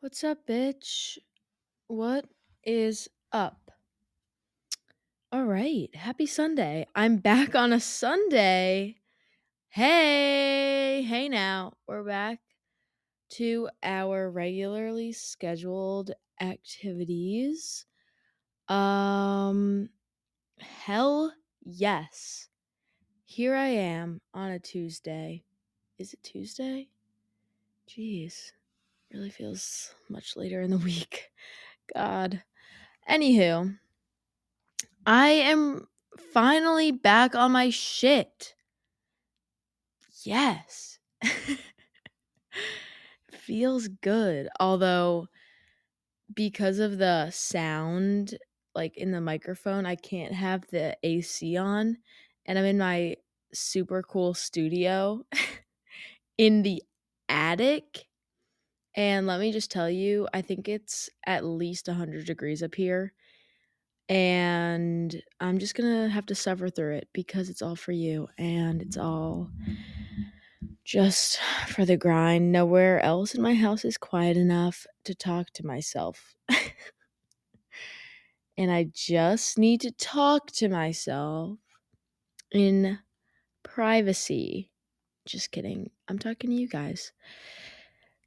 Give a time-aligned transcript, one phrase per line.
[0.00, 1.18] What's up, bitch?
[1.88, 2.26] What
[2.62, 3.72] is up?
[5.32, 5.92] All right.
[5.92, 6.86] Happy Sunday.
[6.94, 8.94] I'm back on a Sunday.
[9.70, 11.72] Hey, hey now.
[11.88, 12.38] We're back
[13.30, 17.84] to our regularly scheduled activities.
[18.68, 19.88] Um
[20.60, 21.34] hell
[21.64, 22.46] yes.
[23.24, 25.42] Here I am on a Tuesday.
[25.98, 26.86] Is it Tuesday?
[27.90, 28.52] Jeez.
[29.12, 31.30] Really feels much later in the week.
[31.94, 32.42] God.
[33.08, 33.78] Anywho,
[35.06, 35.88] I am
[36.32, 38.54] finally back on my shit.
[40.24, 40.98] Yes.
[43.32, 44.48] Feels good.
[44.60, 45.28] Although,
[46.34, 48.36] because of the sound,
[48.74, 51.96] like in the microphone, I can't have the AC on.
[52.44, 53.16] And I'm in my
[53.54, 55.24] super cool studio
[56.38, 56.82] in the
[57.28, 58.07] attic.
[58.94, 63.12] And let me just tell you, I think it's at least 100 degrees up here.
[64.08, 68.28] And I'm just going to have to suffer through it because it's all for you
[68.38, 69.50] and it's all
[70.84, 72.50] just for the grind.
[72.50, 76.34] Nowhere else in my house is quiet enough to talk to myself.
[78.56, 81.58] and I just need to talk to myself
[82.50, 82.98] in
[83.62, 84.70] privacy.
[85.26, 85.90] Just kidding.
[86.08, 87.12] I'm talking to you guys.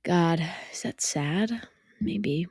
[0.03, 1.67] God, is that sad?
[1.99, 2.47] Maybe.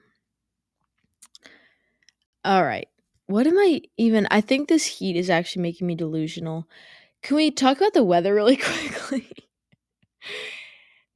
[2.45, 2.89] All right.
[3.27, 4.27] What am I even?
[4.31, 6.67] I think this heat is actually making me delusional.
[7.23, 9.31] Can we talk about the weather really quickly?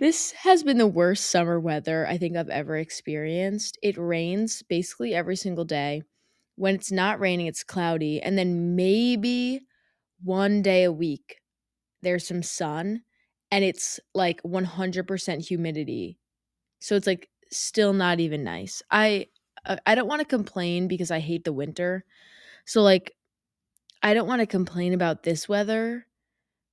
[0.01, 3.79] this has been the worst summer weather I think I've ever experienced.
[3.83, 6.03] It rains basically every single day.
[6.57, 8.21] When it's not raining, it's cloudy.
[8.21, 9.63] And then maybe
[10.23, 11.41] one day a week,
[12.03, 13.03] there's some sun
[13.51, 16.19] and it's like 100% humidity.
[16.85, 18.83] So it's like still not even nice.
[18.91, 19.29] I
[19.65, 22.05] uh, I don't want to complain because I hate the winter.
[22.67, 23.17] So like
[24.03, 26.07] I don't want to complain about this weather,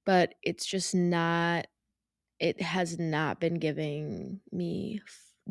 [0.06, 1.68] but it's just not
[2.40, 5.02] it has not been giving me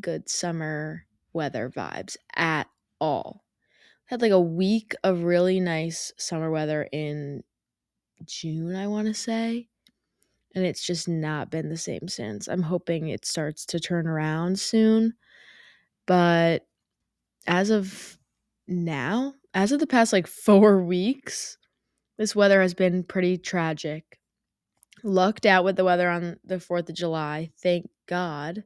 [0.00, 2.68] good summer weather vibes at
[3.00, 3.44] all.
[4.06, 7.44] Had like a week of really nice summer weather in
[8.26, 9.69] June, I want to say.
[10.54, 12.48] And it's just not been the same since.
[12.48, 15.14] I'm hoping it starts to turn around soon.
[16.06, 16.66] But
[17.46, 18.18] as of
[18.66, 21.56] now, as of the past like four weeks,
[22.18, 24.18] this weather has been pretty tragic.
[25.02, 28.64] Lucked out with the weather on the 4th of July, thank God.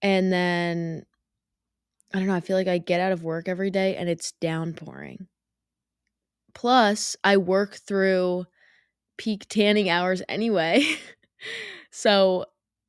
[0.00, 1.04] And then,
[2.14, 4.32] I don't know, I feel like I get out of work every day and it's
[4.32, 5.26] downpouring.
[6.54, 8.46] Plus, I work through
[9.16, 10.84] peak tanning hours anyway.
[11.90, 12.46] so,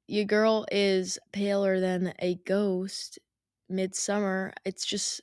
[0.07, 3.19] your girl is paler than a ghost
[3.69, 4.53] midsummer.
[4.65, 5.21] It's just,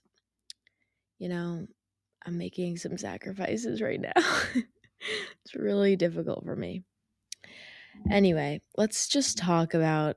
[1.19, 1.67] you know,
[2.25, 4.13] I'm making some sacrifices right now.
[5.45, 6.83] it's really difficult for me.
[8.11, 10.17] Anyway, let's just talk about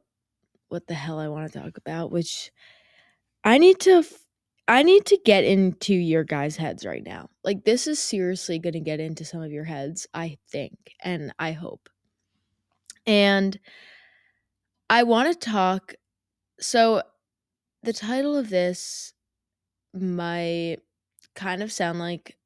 [0.69, 2.51] what the hell I want to talk about, which
[3.43, 4.03] I need to
[4.67, 7.29] I need to get into your guys' heads right now.
[7.43, 11.33] Like this is seriously going to get into some of your heads, I think, and
[11.37, 11.89] I hope.
[13.05, 13.59] And
[14.89, 15.95] I want to talk
[16.59, 17.01] so
[17.83, 19.13] the title of this
[19.93, 20.77] might
[21.35, 22.37] kind of sound like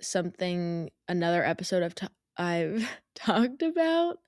[0.00, 4.18] something another episode I've, ta- I've talked about.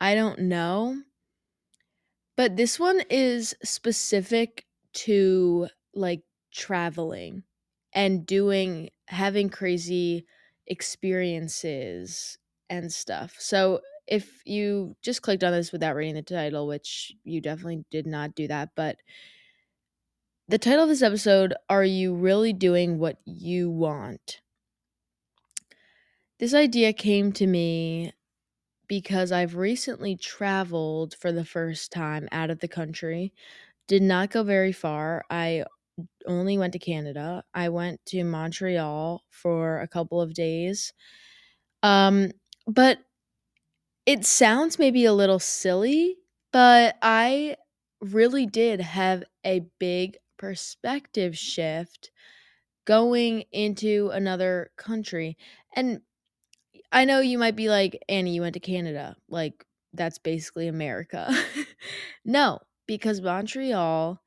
[0.00, 1.02] I don't know.
[2.36, 4.64] But this one is specific
[4.94, 7.44] to like traveling
[7.92, 10.26] and doing having crazy
[10.66, 12.38] experiences
[12.68, 13.36] and stuff.
[13.38, 18.06] So if you just clicked on this without reading the title, which you definitely did
[18.06, 18.96] not do that, but
[20.48, 24.40] the title of this episode Are You Really Doing What You Want?
[26.40, 28.12] This idea came to me
[28.88, 33.32] because I've recently traveled for the first time out of the country.
[33.86, 35.22] Did not go very far.
[35.30, 35.64] I
[36.26, 37.44] only went to Canada.
[37.54, 40.92] I went to Montreal for a couple of days.
[41.82, 42.32] Um,
[42.66, 42.98] but
[44.06, 46.16] it sounds maybe a little silly,
[46.52, 47.56] but I
[48.00, 52.10] really did have a big perspective shift
[52.86, 55.36] going into another country.
[55.76, 56.00] And
[56.92, 59.16] I know you might be like, Annie, you went to Canada.
[59.28, 61.32] Like, that's basically America.
[62.24, 64.20] no, because Montreal,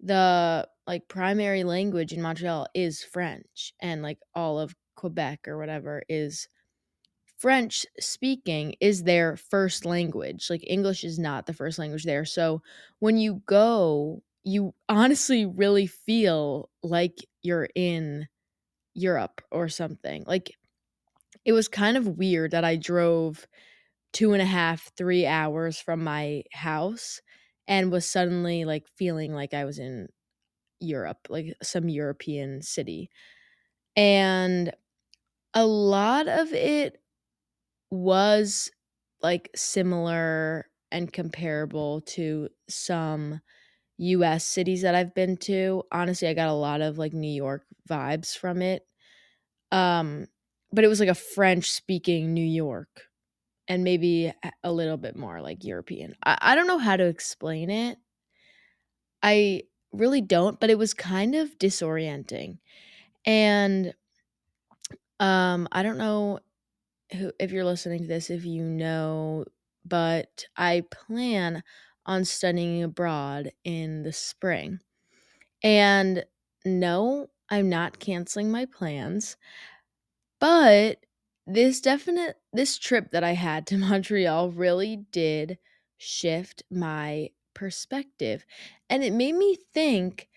[0.00, 6.02] the like primary language in Montreal is French, and like all of Quebec or whatever
[6.08, 6.48] is
[7.38, 10.50] French speaking is their first language.
[10.50, 12.24] Like English is not the first language there.
[12.24, 12.62] So
[13.00, 18.26] when you go you honestly really feel like you're in
[18.94, 20.24] Europe or something.
[20.26, 20.56] Like,
[21.44, 23.46] it was kind of weird that I drove
[24.12, 27.20] two and a half, three hours from my house
[27.66, 30.08] and was suddenly like feeling like I was in
[30.80, 33.10] Europe, like some European city.
[33.96, 34.72] And
[35.54, 37.02] a lot of it
[37.90, 38.70] was
[39.22, 43.40] like similar and comparable to some
[43.98, 45.84] US cities that I've been to.
[45.92, 48.86] Honestly, I got a lot of like New York vibes from it.
[49.72, 50.26] Um
[50.72, 53.04] but it was like a French speaking New York
[53.68, 54.32] and maybe
[54.64, 56.14] a little bit more like European.
[56.24, 57.98] I, I don't know how to explain it.
[59.22, 62.58] I really don't, but it was kind of disorienting.
[63.26, 63.94] And
[65.20, 66.40] um I don't know
[67.12, 69.44] who if you're listening to this if you know,
[69.84, 71.62] but I plan
[72.06, 74.80] on studying abroad in the spring.
[75.64, 76.24] And
[76.64, 79.36] no, I'm not canceling my plans.
[80.40, 81.04] But
[81.46, 85.58] this definite this trip that I had to Montreal really did
[85.96, 88.46] shift my perspective.
[88.88, 90.28] And it made me think,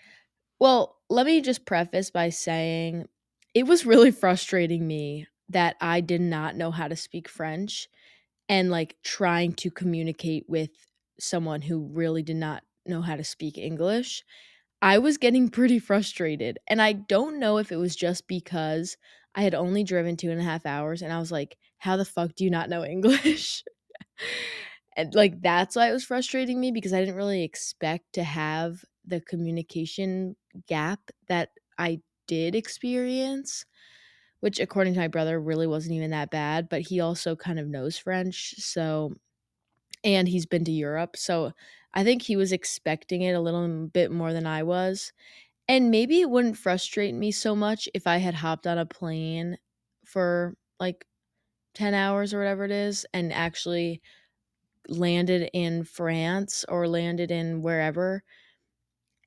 [0.60, 3.08] well, let me just preface by saying
[3.54, 7.88] it was really frustrating me that I did not know how to speak French
[8.50, 10.72] and like trying to communicate with
[11.20, 14.24] someone who really did not know how to speak English.
[14.82, 16.58] I was getting pretty frustrated.
[16.68, 18.98] And I don't know if it was just because
[19.36, 22.06] I had only driven two and a half hours and I was like, how the
[22.06, 23.64] fuck do you not know English?
[24.98, 28.84] and like that's why it was frustrating me because I didn't really expect to have
[29.06, 30.36] the communication
[30.68, 33.66] gap that I did experience,
[34.42, 37.68] which according to my brother really wasn't even that bad, but he also kind of
[37.68, 38.56] knows French.
[38.60, 39.16] So,
[40.04, 41.16] and he's been to Europe.
[41.18, 41.52] So
[41.94, 45.12] I think he was expecting it a little bit more than I was.
[45.68, 49.58] And maybe it wouldn't frustrate me so much if I had hopped on a plane
[50.06, 51.06] for like
[51.76, 54.02] 10 hours or whatever it is and actually
[54.88, 58.24] landed in France or landed in wherever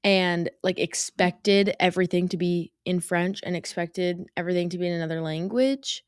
[0.02, 5.20] and like expected everything to be in French and expected everything to be in another
[5.20, 6.04] language.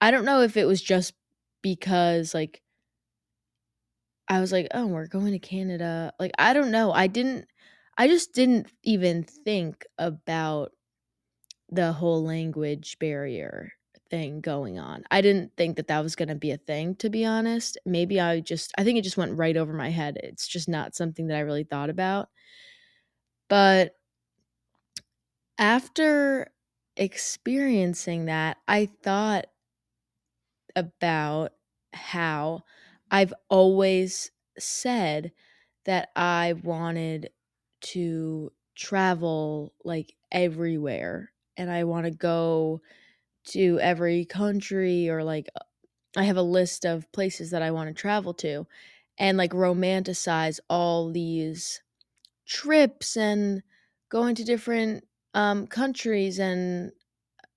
[0.00, 1.14] I don't know if it was just
[1.62, 2.62] because like
[4.28, 6.92] I was like, "Oh, we're going to Canada." Like I don't know.
[6.92, 7.48] I didn't
[7.96, 10.72] I just didn't even think about
[11.70, 13.72] the whole language barrier
[14.10, 15.04] thing going on.
[15.10, 17.78] I didn't think that that was going to be a thing to be honest.
[17.86, 20.18] Maybe I just I think it just went right over my head.
[20.22, 22.28] It's just not something that I really thought about.
[23.48, 23.96] But
[25.58, 26.52] after
[26.96, 29.46] experiencing that, I thought
[30.76, 31.52] about
[31.92, 32.62] how
[33.10, 35.32] I've always said
[35.84, 37.30] that I wanted
[37.82, 42.80] to travel like everywhere and I want to go
[43.46, 45.64] to every country or like uh,
[46.16, 48.66] I have a list of places that I want to travel to
[49.18, 51.82] and like romanticize all these
[52.46, 53.62] trips and
[54.10, 56.92] going to different um, countries and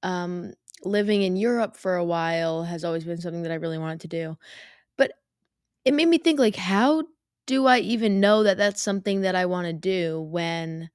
[0.03, 0.53] um,
[0.83, 4.07] living in Europe for a while has always been something that I really wanted to
[4.07, 4.37] do.
[4.97, 5.13] But
[5.85, 7.03] it made me think like how
[7.45, 10.89] do I even know that that's something that I want to do when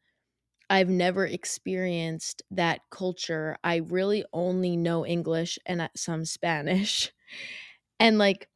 [0.72, 3.58] I've never experienced that culture?
[3.64, 7.12] I really only know English and uh, some Spanish.
[8.00, 8.48] And like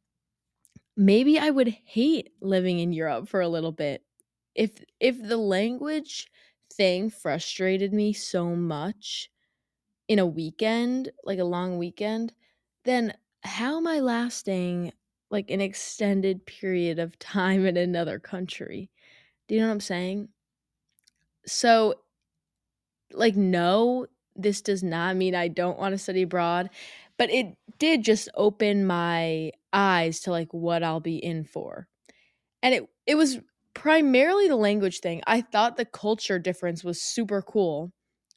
[0.95, 4.03] maybe I would hate living in Europe for a little bit.
[4.55, 6.27] If if the language
[6.73, 9.29] thing frustrated me so much
[10.07, 12.33] in a weekend, like a long weekend,
[12.85, 14.93] then how am I lasting
[15.31, 18.91] like an extended period of time in another country.
[19.47, 20.29] Do you know what I'm saying?
[21.45, 21.95] So,
[23.13, 26.69] like, no, this does not mean I don't want to study abroad,
[27.17, 31.87] but it did just open my eyes to like what I'll be in for.
[32.63, 33.39] And it it was
[33.73, 35.21] primarily the language thing.
[35.27, 37.91] I thought the culture difference was super cool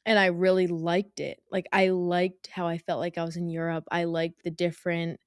[0.05, 1.41] and I really liked it.
[1.51, 3.85] Like I liked how I felt like I was in Europe.
[3.91, 5.19] I liked the different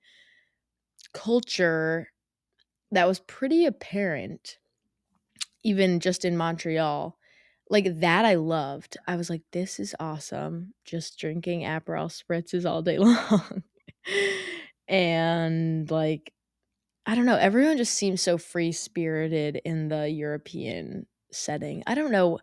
[1.13, 2.09] culture
[2.93, 4.59] that was pretty apparent
[5.63, 7.19] even just in Montreal.
[7.71, 8.97] Like that I loved.
[9.07, 10.75] I was like this is awesome.
[10.85, 13.63] Just drinking Aperol spritzes all day long.
[14.89, 16.33] and like
[17.07, 21.83] I don't know, everyone just seems so free-spirited in the European setting.
[21.87, 22.41] I don't know.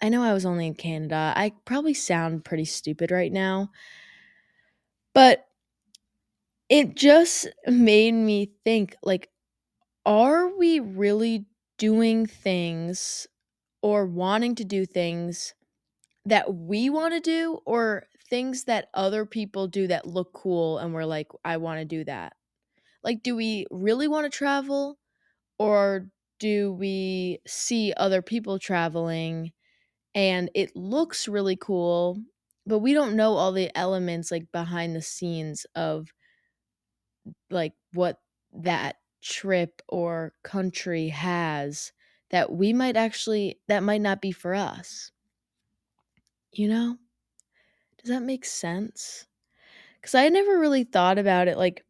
[0.00, 1.32] I know I was only in Canada.
[1.36, 3.70] I probably sound pretty stupid right now.
[5.14, 5.46] But
[6.68, 9.28] it just made me think like
[10.06, 11.46] are we really
[11.78, 13.26] doing things
[13.82, 15.54] or wanting to do things
[16.24, 20.94] that we want to do or things that other people do that look cool and
[20.94, 22.34] we're like I want to do that.
[23.04, 24.98] Like do we really want to travel
[25.58, 26.10] or
[26.40, 29.52] do we see other people traveling
[30.14, 32.18] and it looks really cool
[32.66, 36.08] but we don't know all the elements like behind the scenes of
[37.50, 38.20] like what
[38.52, 41.92] that trip or country has
[42.32, 45.12] that we might actually that might not be for us.
[46.52, 46.98] You know?
[47.98, 49.26] Does that make sense?
[50.02, 51.86] Cuz I never really thought about it like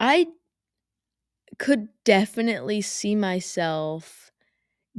[0.00, 0.28] I
[1.58, 4.30] could definitely see myself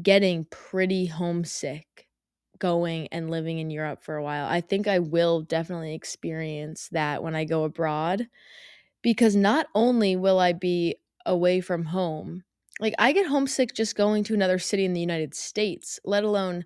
[0.01, 2.07] getting pretty homesick
[2.59, 4.47] going and living in Europe for a while.
[4.47, 8.27] I think I will definitely experience that when I go abroad
[9.01, 12.43] because not only will I be away from home,
[12.81, 16.65] like I get homesick just going to another city in the United States, let alone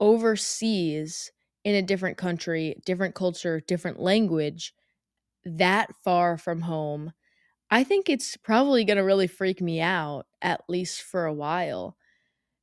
[0.00, 1.32] overseas
[1.64, 4.74] in a different country, different culture, different language,
[5.44, 7.12] that far from home.
[7.70, 11.96] I think it's probably going to really freak me out, at least for a while,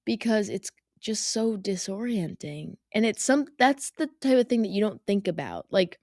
[0.05, 2.75] because it's just so disorienting.
[2.93, 5.67] And it's some that's the type of thing that you don't think about.
[5.71, 5.99] Like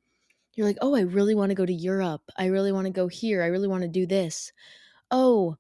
[0.55, 2.23] you're like, "Oh, I really want to go to Europe.
[2.37, 3.43] I really want to go here.
[3.43, 4.53] I really want to do this."
[5.11, 5.57] Oh,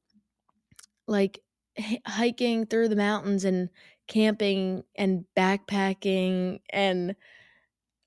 [1.08, 1.40] like
[1.78, 3.70] h- hiking through the mountains and
[4.08, 7.16] camping and backpacking and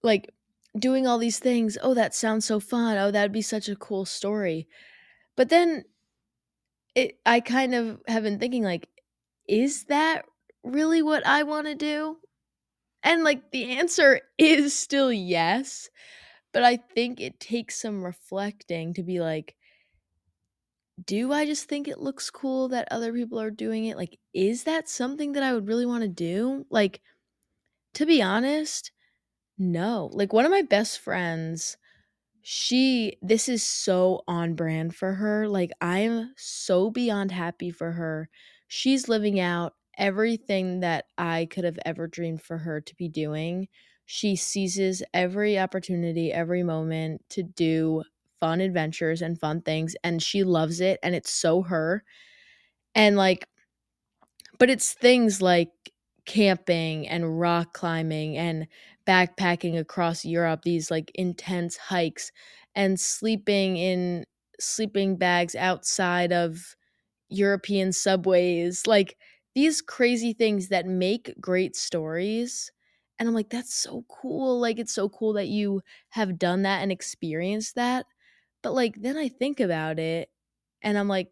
[0.04, 0.30] like
[0.78, 1.78] doing all these things.
[1.82, 2.98] Oh, that sounds so fun.
[2.98, 4.68] Oh, that'd be such a cool story.
[5.38, 5.86] But then
[6.96, 8.88] it I kind of have been thinking like,
[9.48, 10.26] is that
[10.64, 12.18] really what I want to do?
[13.04, 15.90] And like the answer is still yes,
[16.54, 19.56] but I think it takes some reflecting to be like,
[21.06, 23.98] do I just think it looks cool that other people are doing it?
[23.98, 26.66] Like, is that something that I would really want to do?
[26.70, 27.02] Like,
[27.96, 28.92] to be honest,
[29.58, 30.10] no.
[30.14, 31.78] Like, one of my best friends,
[32.42, 35.48] she, this is so on brand for her.
[35.48, 38.30] Like, I'm so beyond happy for her.
[38.68, 43.68] She's living out everything that I could have ever dreamed for her to be doing.
[44.06, 48.04] She seizes every opportunity, every moment to do
[48.42, 52.04] fun adventures and fun things and she loves it and it's so her.
[52.96, 53.46] And like
[54.60, 55.70] but it's things like
[56.26, 58.68] camping and rock climbing and
[59.08, 62.32] backpacking across Europe, these like intense hikes
[62.76, 64.26] and sleeping in
[64.60, 66.76] sleeping bags outside of
[67.30, 69.18] European subways, like
[69.56, 72.72] these crazy things that make great stories.
[73.20, 74.60] And I'm like, that's so cool.
[74.60, 78.06] Like, it's so cool that you have done that and experienced that.
[78.64, 80.30] But like then I think about it
[80.82, 81.30] and I'm like,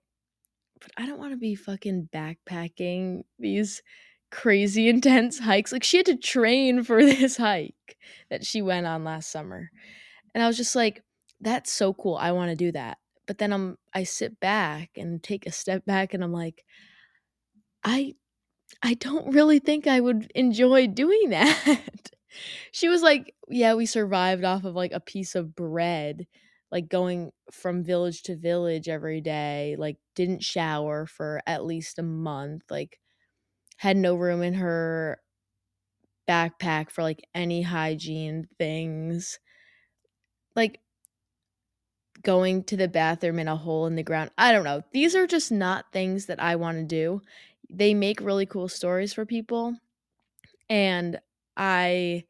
[0.81, 3.81] but I don't want to be fucking backpacking these
[4.31, 5.71] crazy intense hikes.
[5.71, 7.98] Like she had to train for this hike
[8.29, 9.69] that she went on last summer.
[10.33, 11.03] And I was just like,
[11.41, 12.15] that's so cool.
[12.15, 12.98] I want to do that.
[13.27, 16.63] But then I'm I sit back and take a step back and I'm like,
[17.83, 18.15] I
[18.83, 21.79] I don't really think I would enjoy doing that.
[22.71, 26.27] she was like, yeah, we survived off of like a piece of bread
[26.71, 32.03] like going from village to village every day, like didn't shower for at least a
[32.03, 32.99] month, like
[33.77, 35.19] had no room in her
[36.27, 39.39] backpack for like any hygiene things.
[40.55, 40.81] Like
[42.21, 44.31] going to the bathroom in a hole in the ground.
[44.38, 44.83] I don't know.
[44.91, 47.21] These are just not things that I want to do.
[47.69, 49.75] They make really cool stories for people.
[50.69, 51.19] And
[51.57, 52.25] I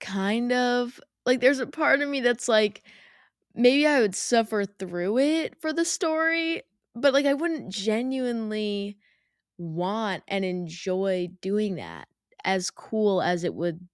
[0.00, 2.82] kind of like there's a part of me that's like
[3.54, 6.62] maybe I would suffer through it for the story,
[6.94, 8.98] but like I wouldn't genuinely
[9.58, 12.08] want and enjoy doing that
[12.44, 13.88] as cool as it would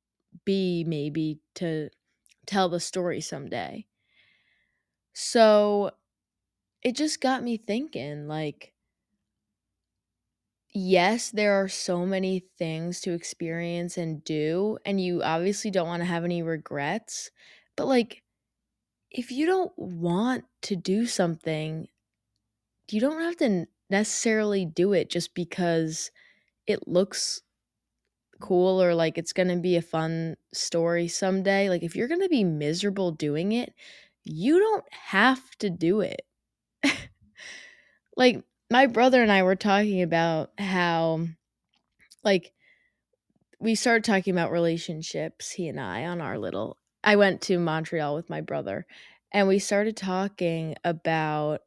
[0.44, 1.90] be maybe to
[2.46, 3.86] tell the story someday.
[5.14, 5.90] So
[6.82, 8.74] it just got me thinking like
[10.72, 16.00] yes, there are so many things to experience and do and you obviously don't want
[16.00, 17.30] to have any regrets,
[17.76, 18.22] but like
[19.16, 21.88] if you don't want to do something,
[22.90, 26.10] you don't have to necessarily do it just because
[26.66, 27.40] it looks
[28.40, 31.70] cool or like it's going to be a fun story someday.
[31.70, 33.72] Like if you're going to be miserable doing it,
[34.22, 36.20] you don't have to do it.
[38.18, 41.26] like my brother and I were talking about how
[42.22, 42.52] like
[43.58, 48.14] we started talking about relationships, he and I, on our little I went to Montreal
[48.14, 48.86] with my brother
[49.32, 51.62] and we started talking about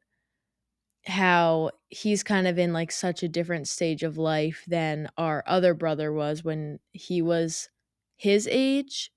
[1.07, 5.73] how he's kind of in like such a different stage of life than our other
[5.73, 7.69] brother was when he was
[8.17, 9.11] his age.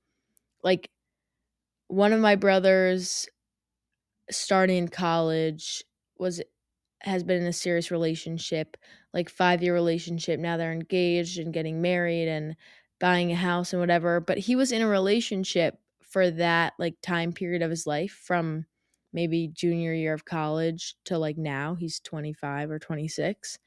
[0.63, 0.91] Like
[1.89, 3.29] one of my brothers
[4.31, 5.85] starting in college
[6.19, 6.43] was
[7.03, 8.77] has been in a serious relationship,
[9.15, 10.41] like 5-year relationship.
[10.41, 12.57] Now they're engaged and getting married and
[13.01, 15.79] buying a house and whatever, but he was in a relationship
[16.13, 18.67] for that like time period of his life from
[19.13, 23.59] maybe junior year of college to like now he's 25 or 26.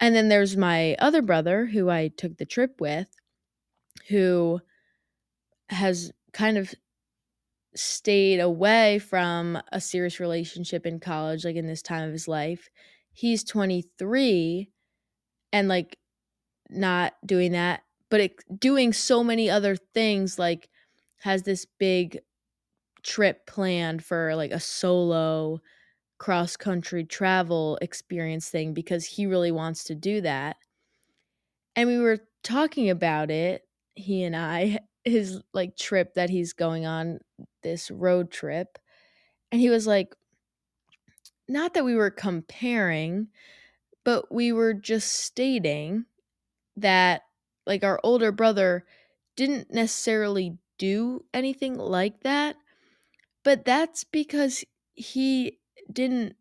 [0.00, 3.08] And then there's my other brother who I took the trip with
[4.08, 4.60] who
[5.68, 6.74] has kind of
[7.74, 12.68] stayed away from a serious relationship in college like in this time of his life.
[13.12, 14.70] He's 23
[15.52, 15.96] and like
[16.70, 20.69] not doing that, but it, doing so many other things like
[21.20, 22.18] has this big
[23.02, 25.60] trip planned for like a solo
[26.18, 30.56] cross country travel experience thing because he really wants to do that.
[31.76, 36.84] And we were talking about it, he and I, his like trip that he's going
[36.84, 37.20] on,
[37.62, 38.78] this road trip.
[39.50, 40.14] And he was like,
[41.48, 43.28] not that we were comparing,
[44.04, 46.04] but we were just stating
[46.76, 47.22] that
[47.66, 48.84] like our older brother
[49.36, 52.56] didn't necessarily do anything like that
[53.44, 55.58] but that's because he
[55.92, 56.36] didn't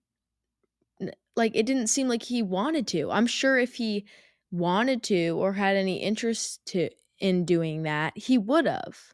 [1.35, 3.09] like it didn't seem like he wanted to.
[3.11, 4.05] I'm sure if he
[4.51, 9.13] wanted to or had any interest to in doing that, he would have.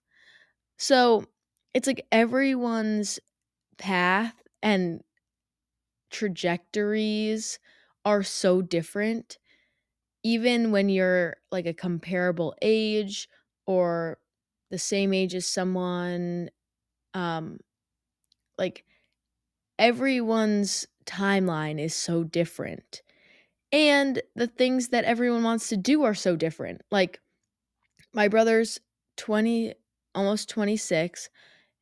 [0.77, 1.25] So,
[1.73, 3.19] it's like everyone's
[3.77, 5.03] path and
[6.09, 7.59] trajectories
[8.05, 9.37] are so different
[10.23, 13.27] even when you're like a comparable age
[13.67, 14.17] or
[14.71, 16.49] the same age as someone
[17.13, 17.59] um
[18.57, 18.85] like
[19.77, 23.01] everyone's timeline is so different.
[23.71, 26.81] And the things that everyone wants to do are so different.
[26.91, 27.19] Like
[28.13, 28.79] my brother's
[29.17, 29.73] 20
[30.13, 31.29] almost 26,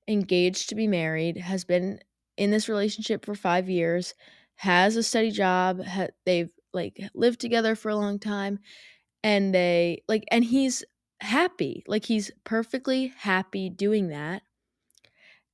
[0.07, 1.99] engaged to be married, has been
[2.35, 4.15] in this relationship for 5 years,
[4.55, 8.57] has a steady job, ha- they've like lived together for a long time
[9.23, 10.83] and they like and he's
[11.23, 11.83] happy.
[11.87, 14.43] Like he's perfectly happy doing that.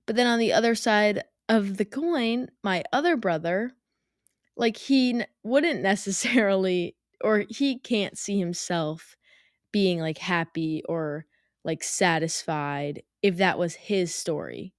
[0.06, 3.72] But then on the other side of the coin, my other brother,
[4.58, 9.16] like he wouldn't necessarily or he can't see himself
[9.72, 11.26] being like happy or
[11.64, 14.74] like satisfied if that was his story.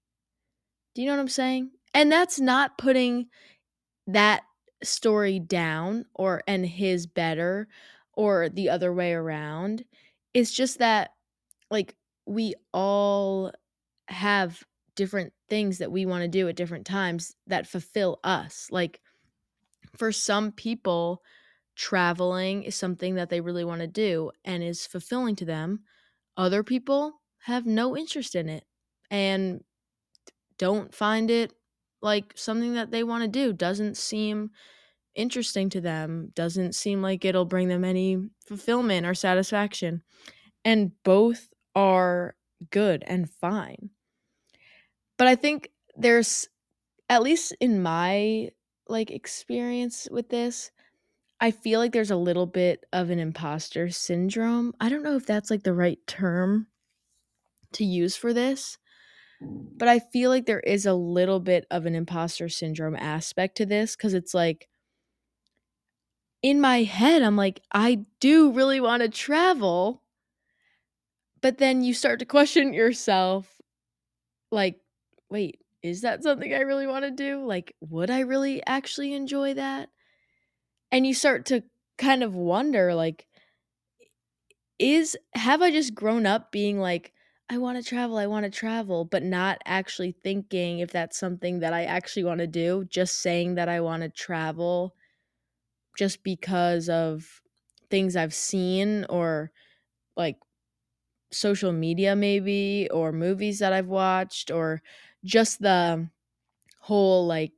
[0.94, 1.70] Do you know what I'm saying?
[1.94, 3.26] And that's not putting
[4.07, 4.42] that
[4.83, 7.68] story down or and his better
[8.14, 9.85] or the other way around.
[10.35, 11.11] It's just that
[11.71, 13.53] like we all
[14.09, 14.62] have
[14.97, 18.69] different things that we want to do at different times that fulfill us.
[18.71, 19.01] Like
[19.97, 21.23] for some people,
[21.77, 25.81] traveling is something that they really want to do and is fulfilling to them.
[26.37, 28.64] Other people have no interest in it
[29.11, 29.64] and
[30.59, 31.53] don't find it
[32.03, 33.53] like something that they want to do.
[33.53, 34.51] Doesn't seem
[35.14, 40.03] interesting to them, doesn't seem like it'll bring them any fulfillment or satisfaction.
[40.64, 42.37] And both are
[42.70, 43.90] good and fine.
[45.18, 46.49] But I think there's
[47.09, 48.51] at least in my
[48.88, 50.70] like experience with this,
[51.40, 54.75] I feel like there's a little bit of an imposter syndrome.
[54.81, 56.68] I don't know if that's like the right term
[57.73, 58.79] to use for this,
[59.40, 63.66] but I feel like there is a little bit of an imposter syndrome aspect to
[63.66, 64.69] this cuz it's like
[66.42, 70.03] in my head I'm like I do really want to travel.
[71.42, 73.61] But then you start to question yourself
[74.50, 74.81] like
[75.31, 77.44] wait, is that something I really want to do?
[77.44, 79.90] Like would I really actually enjoy that?
[80.92, 81.62] And you start to
[81.98, 83.26] kind of wonder like
[84.79, 87.12] is have I just grown up being like
[87.48, 91.59] I want to travel, I want to travel, but not actually thinking if that's something
[91.61, 94.94] that I actually want to do, just saying that I want to travel
[95.96, 97.42] just because of
[97.90, 99.53] things I've seen or
[100.16, 100.38] like
[101.33, 104.83] social media maybe or movies that I've watched or
[105.24, 106.11] just the
[106.81, 107.53] whole like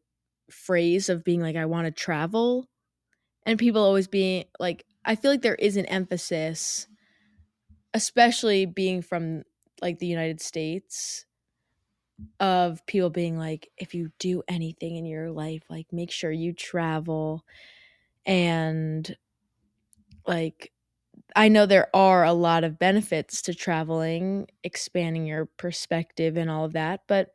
[0.51, 2.69] phrase of being like I want to travel
[3.47, 6.89] and people always being like I feel like there is an emphasis
[7.95, 9.45] especially being from
[9.81, 11.27] like the United States
[12.41, 16.53] of people being like if you do anything in your life like make sure you
[16.53, 17.45] travel
[18.27, 19.17] and
[20.27, 20.73] like
[21.37, 26.65] I know there are a lot of benefits to traveling, expanding your perspective and all
[26.67, 27.35] of that, but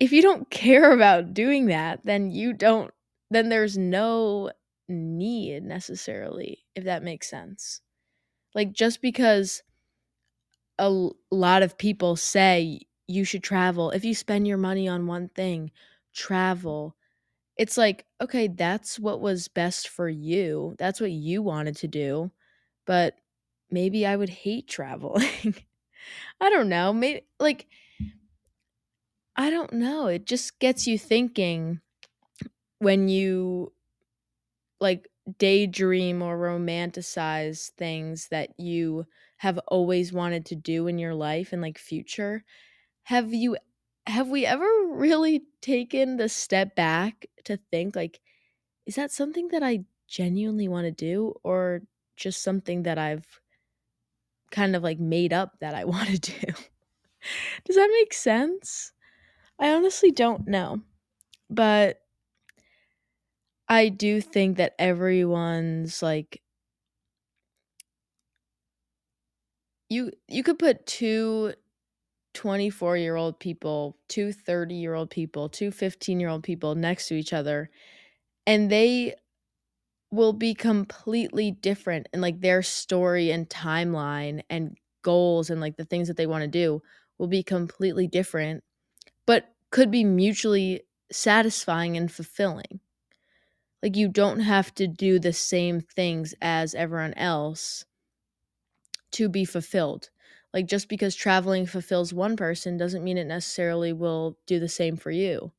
[0.00, 2.92] if you don't care about doing that, then you don't
[3.30, 4.52] then there's no
[4.88, 7.80] need necessarily, if that makes sense.
[8.54, 9.62] Like just because
[10.78, 15.28] a lot of people say you should travel, if you spend your money on one
[15.30, 15.70] thing,
[16.14, 16.96] travel.
[17.56, 20.74] It's like, okay, that's what was best for you.
[20.78, 22.30] That's what you wanted to do.
[22.86, 23.18] But
[23.70, 25.54] maybe I would hate traveling.
[26.40, 26.92] I don't know.
[26.92, 27.68] Maybe like
[29.36, 30.06] I don't know.
[30.08, 31.80] It just gets you thinking
[32.78, 33.72] when you
[34.80, 39.06] like daydream or romanticize things that you
[39.38, 42.44] have always wanted to do in your life and like future.
[43.04, 43.56] Have you
[44.06, 48.20] have we ever really taken the step back to think like
[48.86, 51.82] is that something that I genuinely want to do or
[52.16, 53.40] just something that I've
[54.50, 56.52] kind of like made up that I want to do?
[57.64, 58.92] Does that make sense?
[59.58, 60.82] I honestly don't know.
[61.50, 62.02] But
[63.68, 66.42] I do think that everyone's like
[69.88, 71.54] you you could put two
[72.36, 77.08] 24 year old people, two 30 year old people, two 15 year old people next
[77.08, 77.70] to each other,
[78.46, 79.14] and they
[80.10, 85.84] will be completely different and like their story and timeline and goals and like the
[85.84, 86.82] things that they want to do
[87.16, 88.62] will be completely different,
[89.26, 92.80] but could be mutually satisfying and fulfilling.
[93.82, 97.86] Like you don't have to do the same things as everyone else
[99.12, 100.10] to be fulfilled.
[100.56, 104.96] Like just because traveling fulfills one person doesn't mean it necessarily will do the same
[104.96, 105.52] for you.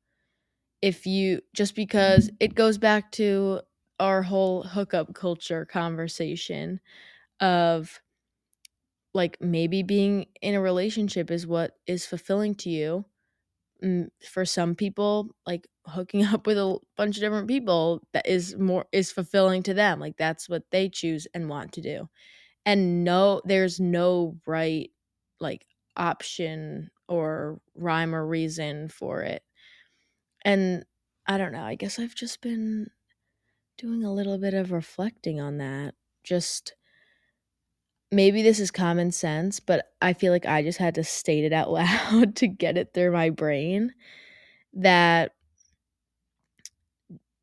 [0.81, 3.61] If you just because it goes back to
[3.99, 6.81] our whole hookup culture conversation
[7.41, 8.01] of
[9.13, 13.05] like maybe being in a relationship is what is fulfilling to you.
[13.83, 18.55] Mm, For some people, like hooking up with a bunch of different people that is
[18.57, 19.99] more is fulfilling to them.
[19.99, 22.09] Like that's what they choose and want to do
[22.67, 24.91] and no there's no right
[25.41, 25.65] like
[25.97, 29.43] option or rhyme or reason for it.
[30.43, 30.85] And
[31.27, 32.89] i don't know i guess i've just been
[33.77, 36.75] doing a little bit of reflecting on that just
[38.11, 41.53] maybe this is common sense but i feel like i just had to state it
[41.53, 43.93] out loud to get it through my brain
[44.73, 45.33] that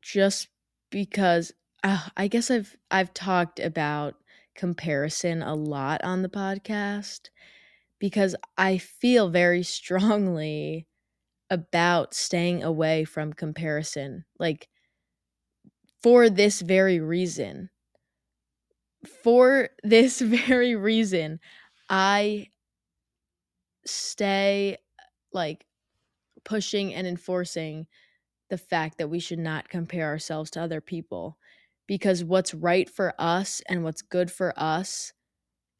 [0.01, 0.47] just
[0.89, 1.51] because
[1.83, 4.15] uh, i guess i've i've talked about
[4.55, 7.29] comparison a lot on the podcast
[7.99, 10.87] because I feel very strongly
[11.49, 14.25] about staying away from comparison.
[14.39, 14.69] Like,
[16.01, 17.69] for this very reason.
[19.23, 21.39] For this very reason,
[21.89, 22.49] I
[23.85, 24.77] stay
[25.31, 25.65] like
[26.43, 27.87] pushing and enforcing
[28.49, 31.37] the fact that we should not compare ourselves to other people
[31.87, 35.13] because what's right for us and what's good for us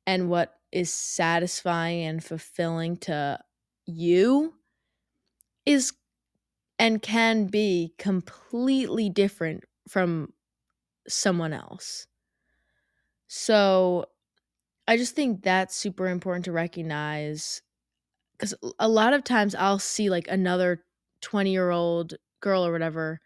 [0.08, 3.40] and what is satisfying and fulfilling to
[3.86, 4.56] you
[5.66, 5.94] is
[6.80, 10.34] and can be completely different from
[11.08, 12.08] someone else.
[13.28, 14.06] So
[14.88, 17.62] I just think that's super important to recognize
[18.34, 20.86] because a lot of times I'll see like another
[21.22, 23.22] 20 year old girl or whatever,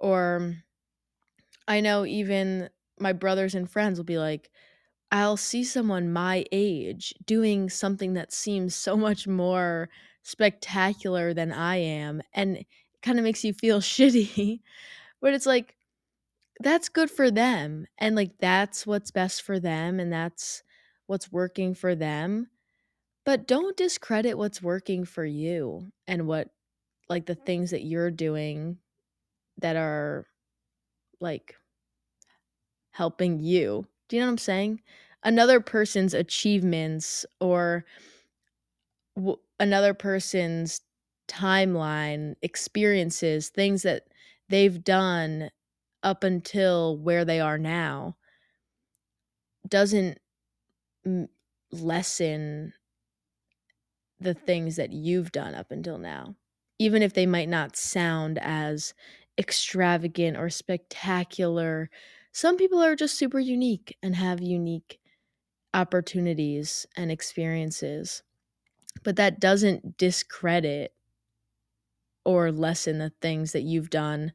[0.00, 0.56] or
[1.68, 4.50] I know even my brothers and friends will be like,
[5.12, 9.90] I'll see someone my age doing something that seems so much more
[10.22, 12.64] spectacular than I am, and
[13.02, 14.60] kind of makes you feel shitty.
[15.20, 15.76] But it's like,
[16.60, 17.86] that's good for them.
[17.98, 20.62] And like, that's what's best for them, and that's
[21.06, 22.48] what's working for them.
[23.24, 26.48] But don't discredit what's working for you and what,
[27.08, 28.78] like, the things that you're doing
[29.58, 30.26] that are
[31.22, 31.56] like
[32.92, 33.86] helping you.
[34.08, 34.82] Do you know what I'm saying?
[35.24, 37.84] Another person's achievements or
[39.16, 40.80] w- another person's
[41.28, 44.04] timeline, experiences, things that
[44.48, 45.50] they've done
[46.02, 48.16] up until where they are now
[49.68, 50.18] doesn't
[51.06, 51.28] m-
[51.70, 52.72] lessen
[54.20, 56.34] the things that you've done up until now,
[56.78, 58.94] even if they might not sound as
[59.38, 61.90] extravagant or spectacular.
[62.32, 65.00] Some people are just super unique and have unique
[65.74, 68.22] opportunities and experiences,
[69.02, 70.94] but that doesn't discredit
[72.24, 74.32] or lessen the things that you've done,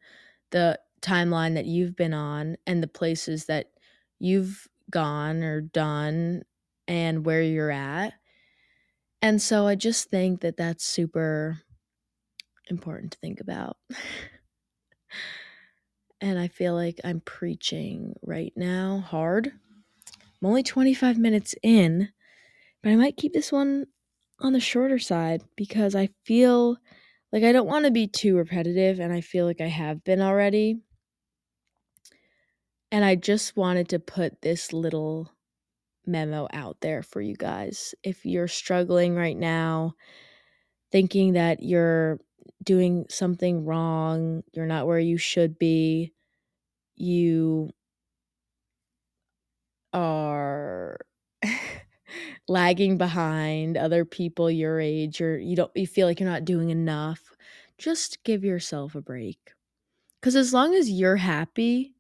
[0.52, 3.72] the timeline that you've been on, and the places that
[4.20, 6.44] you've gone or done
[6.88, 8.14] and where you're at.
[9.22, 11.62] And so I just think that that's super
[12.70, 13.78] important to think about.
[16.22, 19.52] and I feel like I'm preaching right now hard.
[20.42, 22.10] I'm only 25 minutes in,
[22.82, 23.88] but I might keep this one
[24.40, 26.78] on the shorter side because I feel
[27.32, 30.22] like I don't want to be too repetitive, and I feel like I have been
[30.22, 30.80] already.
[32.92, 35.30] And I just wanted to put this little
[36.06, 37.94] memo out there for you guys.
[38.02, 39.96] If you're struggling right now,
[40.92, 42.20] thinking that you're
[42.64, 46.14] doing something wrong, you're not where you should be,
[46.96, 47.72] you
[49.94, 50.98] are
[52.48, 56.70] lagging behind other people your age or you don't you feel like you're not doing
[56.70, 57.36] enough,
[57.78, 59.54] just give yourself a break.
[60.22, 61.96] Cuz as long as you're happy,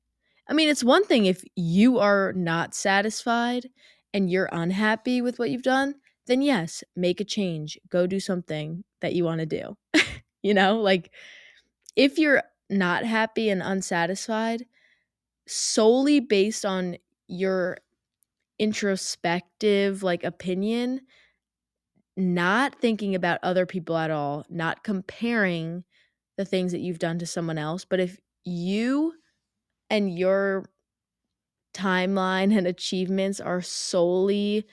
[0.49, 3.69] I mean it's one thing if you are not satisfied
[4.13, 5.95] and you're unhappy with what you've done,
[6.27, 7.79] then yes, make a change.
[7.89, 9.77] Go do something that you want to do.
[10.47, 11.11] you know, like
[11.95, 14.65] if you're not happy and unsatisfied
[15.47, 17.77] solely based on your
[18.59, 21.01] introspective like opinion,
[22.15, 25.83] not thinking about other people at all, not comparing
[26.37, 29.13] the things that you've done to someone else, but if you
[29.89, 30.65] and your
[31.73, 34.65] timeline and achievements are solely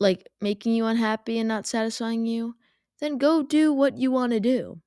[0.00, 2.56] like making you unhappy and not satisfying you,
[3.02, 4.80] then go do what you want to do.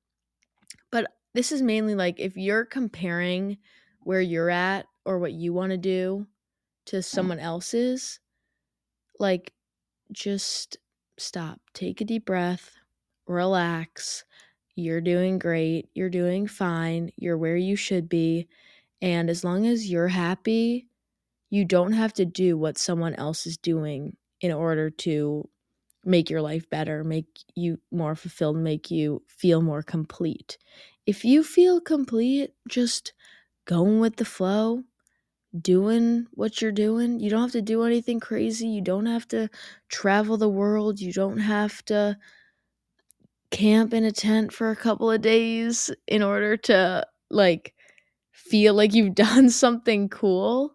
[0.90, 3.58] But this is mainly like if you're comparing
[4.00, 6.26] where you're at or what you want to do
[6.86, 8.18] to someone else's,
[9.18, 9.52] like
[10.12, 10.78] just
[11.18, 12.72] stop, take a deep breath,
[13.26, 14.24] relax.
[14.76, 15.90] You're doing great.
[15.94, 17.10] You're doing fine.
[17.16, 18.48] You're where you should be.
[19.02, 20.88] And as long as you're happy,
[21.50, 25.46] you don't have to do what someone else is doing in order to
[26.06, 30.58] make your life better, make you more fulfilled, make you feel more complete.
[31.06, 33.12] If you feel complete, just
[33.66, 34.84] going with the flow,
[35.60, 37.20] doing what you're doing.
[37.20, 38.68] You don't have to do anything crazy.
[38.68, 39.48] You don't have to
[39.88, 41.00] travel the world.
[41.00, 42.18] You don't have to
[43.50, 47.74] camp in a tent for a couple of days in order to like
[48.32, 50.74] feel like you've done something cool.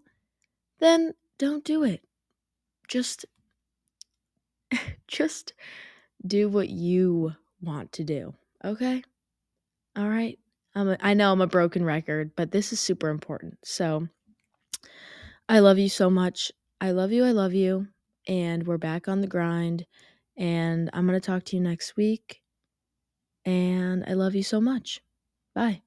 [0.79, 2.01] Then don't do it.
[2.87, 3.25] Just
[5.07, 5.53] just
[6.25, 8.33] do what you want to do.
[8.63, 9.03] Okay?
[9.95, 10.37] All right.
[10.73, 13.57] I'm a, I know I'm a broken record, but this is super important.
[13.63, 14.07] So
[15.49, 16.51] I love you so much.
[16.79, 17.25] I love you.
[17.25, 17.87] I love you.
[18.27, 19.85] And we're back on the grind.
[20.37, 22.41] And I'm going to talk to you next week.
[23.43, 25.01] And I love you so much.
[25.53, 25.81] Bye.